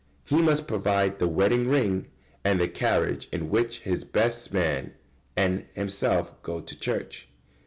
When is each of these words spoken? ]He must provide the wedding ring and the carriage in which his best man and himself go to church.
]He 0.31 0.41
must 0.41 0.67
provide 0.67 1.19
the 1.19 1.27
wedding 1.27 1.67
ring 1.69 2.07
and 2.43 2.59
the 2.59 2.67
carriage 2.67 3.29
in 3.31 3.51
which 3.51 3.81
his 3.81 4.03
best 4.03 4.51
man 4.51 4.95
and 5.37 5.67
himself 5.75 6.41
go 6.41 6.59
to 6.59 6.75
church. 6.79 7.29